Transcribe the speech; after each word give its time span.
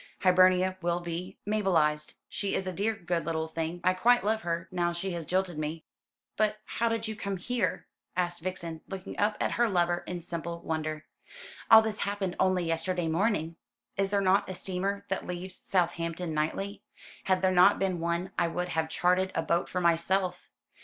Hibernia 0.21 0.79
will 0.81 0.99
be 0.99 1.37
Mabelised. 1.45 2.15
She 2.27 2.55
is 2.55 2.65
a 2.65 2.73
dear 2.73 2.95
good 2.95 3.23
little 3.23 3.47
thing. 3.47 3.81
I 3.83 3.93
quite 3.93 4.23
love 4.23 4.41
her, 4.41 4.67
now 4.71 4.93
she 4.93 5.11
has 5.11 5.27
jilted 5.27 5.59
me." 5.59 5.85
"But 6.37 6.57
how 6.65 6.89
did 6.89 7.07
you 7.07 7.15
come 7.15 7.37
here?" 7.37 7.85
asked 8.17 8.41
Vixen, 8.41 8.81
looking 8.87 9.15
up 9.19 9.37
at 9.39 9.51
her 9.51 9.69
lover 9.69 10.03
in 10.07 10.23
simple 10.23 10.59
wonder. 10.61 11.05
"All 11.69 11.83
this 11.83 11.99
happened 11.99 12.35
only 12.39 12.63
yesterday 12.65 13.07
morning." 13.07 13.57
"Is 13.95 14.09
there 14.09 14.21
not 14.21 14.49
a 14.49 14.55
steamer 14.55 15.05
that 15.09 15.27
leaves 15.27 15.61
Southampton 15.63 16.33
nightly? 16.33 16.81
Had 17.25 17.43
there 17.43 17.51
not 17.51 17.77
been 17.77 17.99
one 17.99 18.31
I 18.39 18.47
would 18.47 18.69
have 18.69 18.89
chartered 18.89 19.31
a 19.35 19.43
boat 19.43 19.69
for 19.69 19.81
myself. 19.81 20.49